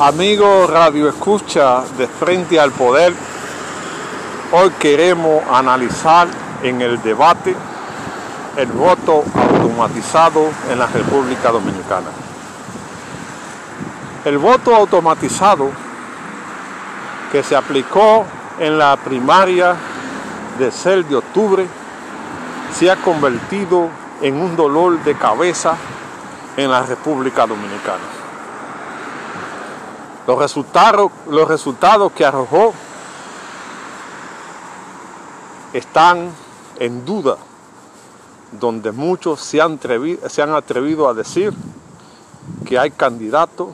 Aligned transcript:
Amigo 0.00 0.66
Radio 0.66 1.10
Escucha 1.10 1.82
de 1.98 2.08
Frente 2.08 2.58
al 2.58 2.70
Poder, 2.70 3.12
hoy 4.50 4.70
queremos 4.78 5.42
analizar 5.52 6.26
en 6.62 6.80
el 6.80 7.02
debate 7.02 7.54
el 8.56 8.68
voto 8.68 9.22
automatizado 9.34 10.48
en 10.70 10.78
la 10.78 10.86
República 10.86 11.50
Dominicana. 11.50 12.06
El 14.24 14.38
voto 14.38 14.74
automatizado 14.74 15.70
que 17.30 17.42
se 17.42 17.54
aplicó 17.54 18.24
en 18.58 18.78
la 18.78 18.96
primaria 18.96 19.76
de 20.58 20.70
6 20.70 21.10
de 21.10 21.16
octubre 21.16 21.66
se 22.74 22.90
ha 22.90 22.96
convertido 22.96 23.90
en 24.22 24.40
un 24.40 24.56
dolor 24.56 25.04
de 25.04 25.14
cabeza 25.14 25.74
en 26.56 26.70
la 26.70 26.84
República 26.84 27.46
Dominicana. 27.46 28.19
Los 30.30 30.38
resultados, 30.38 31.10
los 31.28 31.48
resultados 31.48 32.12
que 32.12 32.24
arrojó 32.24 32.72
están 35.72 36.30
en 36.78 37.04
duda, 37.04 37.36
donde 38.52 38.92
muchos 38.92 39.40
se 39.40 39.60
han, 39.60 39.72
atrevido, 39.72 40.28
se 40.28 40.40
han 40.40 40.54
atrevido 40.54 41.08
a 41.08 41.14
decir 41.14 41.52
que 42.64 42.78
hay 42.78 42.92
candidatos 42.92 43.70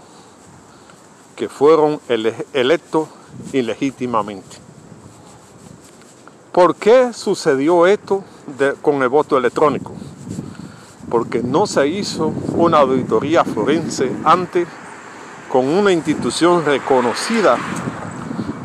que 1.36 1.50
fueron 1.50 2.00
electos 2.08 3.10
ilegítimamente. 3.52 4.56
¿Por 6.52 6.74
qué 6.74 7.12
sucedió 7.12 7.86
esto 7.86 8.24
con 8.80 9.02
el 9.02 9.10
voto 9.10 9.36
electrónico? 9.36 9.92
Porque 11.10 11.42
no 11.42 11.66
se 11.66 11.86
hizo 11.86 12.32
una 12.54 12.78
auditoría 12.78 13.44
forense 13.44 14.10
antes 14.24 14.66
con 15.50 15.66
una 15.68 15.92
institución 15.92 16.64
reconocida 16.64 17.56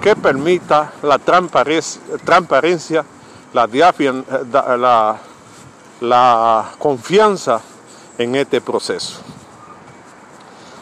que 0.01 0.15
permita 0.15 0.93
la 1.03 1.19
transparencia, 1.19 3.05
la, 3.53 3.67
la, 4.77 5.17
la 6.01 6.71
confianza 6.79 7.61
en 8.17 8.35
este 8.35 8.61
proceso. 8.61 9.21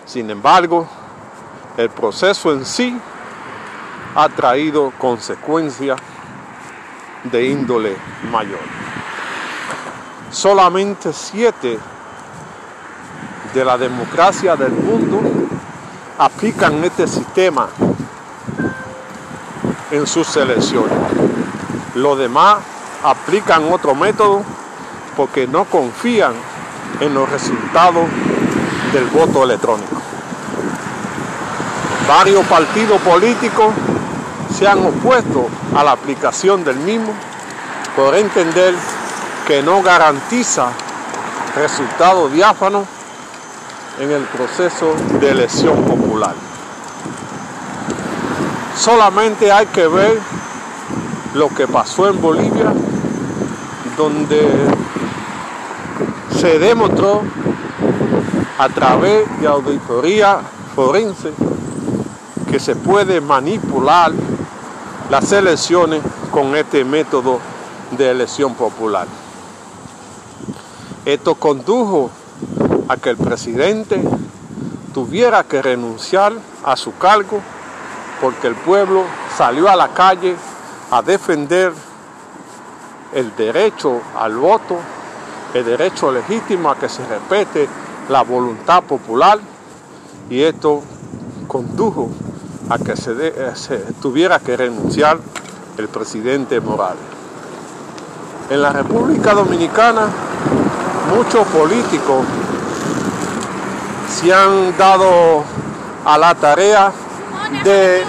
Sin 0.06 0.30
embargo, 0.30 0.88
el 1.78 1.90
proceso 1.90 2.52
en 2.54 2.66
sí 2.66 2.98
ha 4.16 4.30
traído 4.30 4.92
consecuencias 4.98 6.00
de 7.24 7.46
índole 7.46 7.96
mayor. 8.32 8.60
Solamente 10.32 11.12
siete 11.14 11.78
de 13.54 13.66
la 13.66 13.78
democracia 13.78 14.56
del 14.56 14.72
mundo 14.72 15.22
aplican 16.20 16.84
este 16.84 17.08
sistema 17.08 17.70
en 19.90 20.06
sus 20.06 20.36
elecciones. 20.36 20.98
Los 21.96 22.20
demás 22.20 22.58
aplican 23.02 23.72
otro 23.72 23.96
método 23.96 24.44
porque 25.16 25.48
no 25.48 25.64
confían 25.64 26.34
en 27.00 27.14
los 27.14 27.30
resultados 27.30 28.06
del 28.92 29.06
voto 29.06 29.46
electrónico. 29.46 29.96
Varios 32.06 32.46
partidos 32.48 33.00
políticos 33.02 33.74
se 34.58 34.68
han 34.68 34.86
opuesto 34.86 35.48
a 35.74 35.86
la 35.86 35.92
aplicación 35.94 36.66
del 36.66 36.76
mismo 36.80 37.14
por 37.96 38.14
entender 38.16 38.76
que 39.48 39.64
no 39.64 39.82
garantiza 39.82 40.68
resultados 41.56 42.34
diáfanos 42.34 42.99
en 44.00 44.12
el 44.12 44.24
proceso 44.24 44.96
de 45.20 45.30
elección 45.30 45.84
popular. 45.84 46.34
Solamente 48.78 49.52
hay 49.52 49.66
que 49.68 49.88
ver 49.88 50.18
lo 51.34 51.50
que 51.50 51.68
pasó 51.68 52.08
en 52.08 52.22
Bolivia, 52.22 52.74
donde 53.98 54.48
se 56.40 56.58
demostró 56.60 57.24
a 58.58 58.70
través 58.70 59.28
de 59.42 59.48
auditoría 59.48 60.40
forense 60.76 61.34
que 62.50 62.60
se 62.60 62.78
puede 62.78 63.20
manipular 63.20 64.14
las 65.10 65.32
elecciones 65.34 66.02
con 66.32 66.56
este 66.56 66.86
método 66.86 67.40
de 67.92 68.10
elección 68.10 68.56
popular. 68.56 69.08
Esto 71.06 71.36
condujo 71.36 72.12
a 72.88 72.98
que 72.98 73.10
el 73.10 73.18
presidente 73.18 74.02
tuviera 74.94 75.44
que 75.44 75.62
renunciar 75.62 76.34
a 76.64 76.76
su 76.76 76.98
cargo 76.98 77.40
porque 78.22 78.48
el 78.48 78.56
pueblo 78.56 79.04
salió 79.38 79.70
a 79.70 79.76
la 79.76 79.90
calle 79.90 80.36
a 80.92 81.02
defender 81.02 81.72
el 83.14 83.36
derecho 83.36 84.02
al 84.18 84.36
voto, 84.36 84.78
el 85.54 85.66
derecho 85.66 86.12
legítimo 86.12 86.70
a 86.70 86.78
que 86.78 86.90
se 86.90 87.06
respete 87.06 87.68
la 88.10 88.24
voluntad 88.24 88.84
popular 88.84 89.40
y 90.30 90.42
esto 90.42 90.82
condujo 91.48 92.10
a 92.70 92.78
que 92.78 92.94
eh, 92.94 93.52
se, 93.56 93.78
tuviera 94.02 94.40
que 94.40 94.56
renunciar 94.56 95.18
el 95.78 95.88
presidente 95.88 96.60
Morales. 96.60 97.02
En 98.50 98.62
la 98.62 98.72
República 98.72 99.34
Dominicana 99.34 100.08
muchos 101.16 101.48
políticos 101.48 102.26
se 104.10 104.34
han 104.34 104.76
dado 104.78 105.44
a 106.06 106.18
la 106.18 106.34
tarea 106.36 106.92
de, 107.64 108.06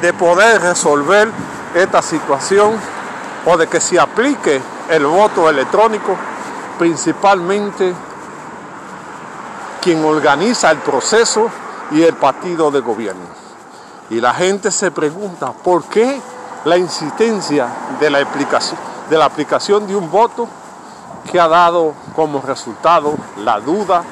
de, 0.00 0.12
poder 0.14 0.60
resolver 0.62 1.30
esta 1.74 2.02
situación 2.02 2.72
o 3.46 3.56
de 3.56 3.66
que 3.66 3.80
se 3.80 3.98
aplique 4.00 4.60
el 4.88 5.06
voto 5.06 5.48
electrónico, 5.48 6.16
principalmente 6.78 7.94
quien 9.80 10.04
organiza 10.04 10.70
el 10.70 10.78
proceso 10.78 11.48
y 11.90 12.02
el 12.02 12.14
partido 12.14 12.70
de 12.70 12.80
gobierno. 12.80 13.26
Y 14.10 14.20
la 14.20 14.32
gente 14.32 14.70
se 14.70 14.90
pregunta, 14.90 15.52
¿por 15.52 15.84
qué 15.84 16.20
la 16.64 16.76
insistencia 16.76 17.68
de 18.00 18.10
la, 18.10 18.20
aplicación, 18.20 18.78
de 19.10 19.18
la 19.18 19.26
aplicación 19.26 19.86
de 19.86 19.94
un 19.94 20.10
voto 20.10 20.48
que 21.30 21.38
ha 21.38 21.48
dado 21.48 21.94
como 22.16 22.40
resultado 22.40 23.14
la 23.38 23.60
duda, 23.60 24.02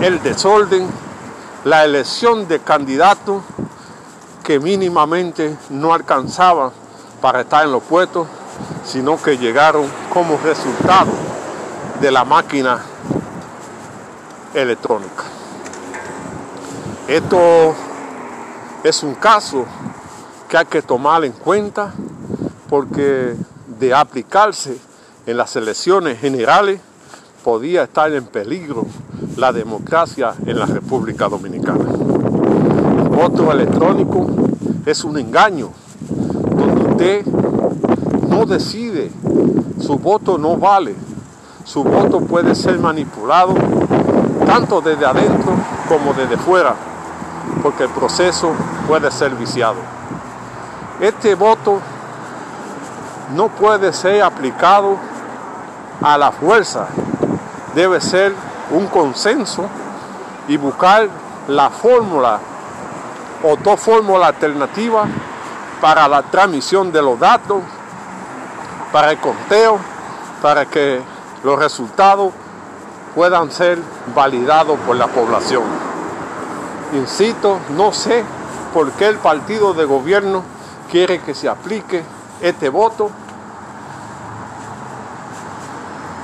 el 0.00 0.22
desorden, 0.22 0.88
la 1.64 1.84
elección 1.84 2.48
de 2.48 2.60
candidatos 2.60 3.42
que 4.44 4.58
mínimamente 4.58 5.56
no 5.68 5.92
alcanzaban 5.92 6.70
para 7.20 7.42
estar 7.42 7.64
en 7.64 7.72
los 7.72 7.82
puestos, 7.82 8.26
sino 8.84 9.20
que 9.20 9.36
llegaron 9.36 9.86
como 10.12 10.38
resultado 10.38 11.10
de 12.00 12.10
la 12.10 12.24
máquina 12.24 12.80
electrónica. 14.54 15.24
Esto 17.06 17.74
es 18.82 19.02
un 19.02 19.14
caso 19.14 19.66
que 20.48 20.56
hay 20.56 20.66
que 20.66 20.80
tomar 20.80 21.24
en 21.24 21.32
cuenta 21.32 21.92
porque 22.68 23.36
de 23.66 23.94
aplicarse 23.94 24.78
en 25.26 25.36
las 25.36 25.54
elecciones 25.56 26.18
generales 26.20 26.80
podía 27.44 27.82
estar 27.82 28.12
en 28.12 28.24
peligro 28.24 28.86
la 29.40 29.52
democracia 29.54 30.34
en 30.44 30.58
la 30.58 30.66
República 30.66 31.26
Dominicana. 31.26 31.86
El 31.88 33.08
voto 33.08 33.50
electrónico 33.50 34.26
es 34.84 35.02
un 35.02 35.18
engaño 35.18 35.70
donde 36.54 36.90
usted 36.90 37.26
no 38.28 38.44
decide, 38.44 39.10
su 39.80 39.96
voto 39.96 40.36
no 40.36 40.58
vale, 40.58 40.94
su 41.64 41.82
voto 41.82 42.20
puede 42.20 42.54
ser 42.54 42.78
manipulado 42.78 43.54
tanto 44.44 44.82
desde 44.82 45.06
adentro 45.06 45.52
como 45.88 46.12
desde 46.12 46.36
fuera 46.36 46.74
porque 47.62 47.84
el 47.84 47.90
proceso 47.90 48.52
puede 48.86 49.10
ser 49.10 49.34
viciado. 49.36 49.76
Este 51.00 51.34
voto 51.34 51.80
no 53.34 53.48
puede 53.48 53.94
ser 53.94 54.22
aplicado 54.22 54.96
a 56.02 56.18
la 56.18 56.30
fuerza, 56.30 56.88
debe 57.74 58.02
ser 58.02 58.34
un 58.72 58.86
consenso 58.86 59.66
y 60.48 60.56
buscar 60.56 61.08
la 61.48 61.70
fórmula 61.70 62.38
o 63.42 63.56
dos 63.56 63.80
fórmulas 63.80 64.28
alternativas 64.28 65.08
para 65.80 66.06
la 66.08 66.22
transmisión 66.22 66.92
de 66.92 67.02
los 67.02 67.18
datos, 67.18 67.62
para 68.92 69.12
el 69.12 69.18
conteo, 69.18 69.78
para 70.42 70.66
que 70.66 71.00
los 71.42 71.58
resultados 71.58 72.32
puedan 73.14 73.50
ser 73.50 73.78
validados 74.14 74.78
por 74.80 74.96
la 74.96 75.06
población. 75.06 75.62
Insisto, 76.92 77.58
no 77.70 77.92
sé 77.92 78.24
por 78.74 78.92
qué 78.92 79.06
el 79.06 79.16
partido 79.18 79.74
de 79.74 79.84
gobierno 79.84 80.42
quiere 80.90 81.20
que 81.20 81.34
se 81.34 81.48
aplique 81.48 82.02
este 82.40 82.68
voto 82.68 83.10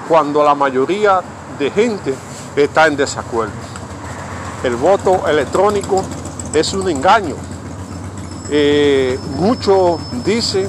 cuando 0.08 0.44
la 0.44 0.54
mayoría 0.54 1.20
de 1.58 1.70
gente 1.70 2.14
está 2.64 2.86
en 2.86 2.96
desacuerdo. 2.96 3.52
el 4.64 4.76
voto 4.76 5.28
electrónico 5.28 6.02
es 6.54 6.72
un 6.72 6.88
engaño. 6.88 7.36
Eh, 8.50 9.18
muchos 9.36 10.00
dicen 10.24 10.68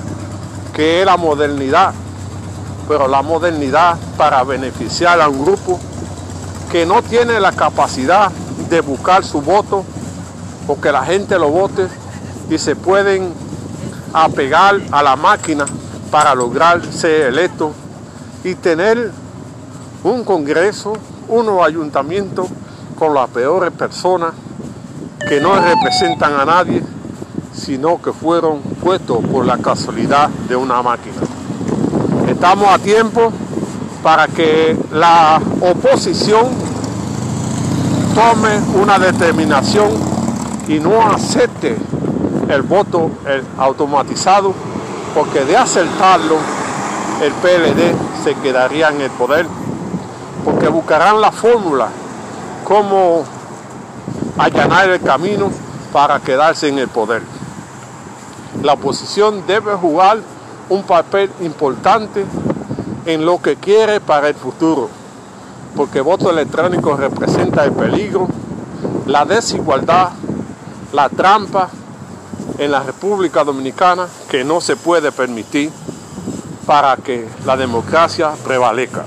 que 0.73 0.99
es 0.99 1.05
la 1.05 1.17
modernidad, 1.17 1.93
pero 2.87 3.07
la 3.07 3.21
modernidad 3.21 3.97
para 4.17 4.43
beneficiar 4.43 5.21
a 5.21 5.29
un 5.29 5.43
grupo 5.43 5.79
que 6.71 6.85
no 6.85 7.01
tiene 7.01 7.39
la 7.39 7.51
capacidad 7.51 8.31
de 8.69 8.81
buscar 8.81 9.23
su 9.23 9.41
voto 9.41 9.85
o 10.67 10.79
que 10.79 10.91
la 10.91 11.05
gente 11.05 11.39
lo 11.39 11.49
vote 11.49 11.87
y 12.49 12.57
se 12.57 12.75
pueden 12.75 13.33
apegar 14.13 14.79
a 14.91 15.03
la 15.03 15.15
máquina 15.15 15.65
para 16.11 16.35
lograr 16.35 16.81
ser 16.85 17.27
electo 17.27 17.71
y 18.43 18.55
tener 18.55 19.11
un 20.03 20.23
congreso, 20.23 20.93
unos 21.27 21.65
ayuntamientos 21.65 22.47
con 22.97 23.13
las 23.13 23.29
peores 23.29 23.71
personas 23.71 24.31
que 25.27 25.41
no 25.41 25.55
representan 25.55 26.33
a 26.39 26.45
nadie, 26.45 26.81
sino 27.53 28.01
que 28.01 28.13
fueron 28.13 28.61
puestos 28.61 29.17
por 29.25 29.45
la 29.45 29.57
casualidad 29.57 30.29
de 30.47 30.55
una 30.55 30.81
máquina. 30.81 31.17
Estamos 32.27 32.69
a 32.69 32.79
tiempo 32.79 33.31
para 34.03 34.27
que 34.27 34.77
la 34.91 35.41
oposición 35.61 36.47
tome 38.13 38.59
una 38.81 38.97
determinación 38.99 39.89
y 40.67 40.79
no 40.79 41.01
acepte 41.01 41.77
el 42.49 42.61
voto 42.61 43.11
automatizado, 43.57 44.53
porque 45.13 45.43
de 45.43 45.57
aceptarlo 45.57 46.37
el 47.21 47.31
PLD 47.33 48.23
se 48.23 48.35
quedaría 48.35 48.89
en 48.89 49.01
el 49.01 49.11
poder, 49.11 49.47
porque 50.47 50.69
buscarán 50.69 51.19
la 51.19 51.29
fórmula 51.29 51.89
como 52.63 53.25
allanar 54.37 54.89
el 54.89 55.01
camino 55.01 55.51
para 55.91 56.21
quedarse 56.21 56.69
en 56.69 56.79
el 56.79 56.87
poder. 56.87 57.21
La 58.63 58.73
oposición 58.73 59.45
debe 59.45 59.73
jugar 59.73 60.19
un 60.69 60.83
papel 60.83 61.29
importante 61.41 62.25
en 63.05 63.25
lo 63.25 63.41
que 63.41 63.57
quiere 63.57 63.99
para 63.99 64.29
el 64.29 64.35
futuro, 64.35 64.89
porque 65.75 65.99
voto 65.99 66.29
electrónico 66.29 66.95
representa 66.95 67.65
el 67.65 67.73
peligro, 67.73 68.29
la 69.05 69.25
desigualdad, 69.25 70.11
la 70.93 71.09
trampa 71.09 71.67
en 72.57 72.71
la 72.71 72.83
República 72.83 73.43
Dominicana 73.43 74.07
que 74.29 74.45
no 74.45 74.61
se 74.61 74.77
puede 74.77 75.11
permitir 75.11 75.73
para 76.65 76.95
que 76.95 77.27
la 77.45 77.57
democracia 77.57 78.31
prevalezca. 78.45 79.03